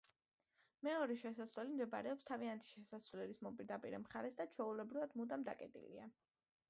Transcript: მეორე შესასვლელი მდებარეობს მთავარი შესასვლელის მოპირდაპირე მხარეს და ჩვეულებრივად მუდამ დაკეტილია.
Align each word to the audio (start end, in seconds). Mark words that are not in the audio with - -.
მეორე 0.85 1.17
შესასვლელი 1.23 1.75
მდებარეობს 1.75 2.25
მთავარი 2.25 2.67
შესასვლელის 2.71 3.43
მოპირდაპირე 3.49 4.01
მხარეს 4.07 4.41
და 4.41 4.49
ჩვეულებრივად 4.57 5.15
მუდამ 5.21 5.47
დაკეტილია. 5.51 6.09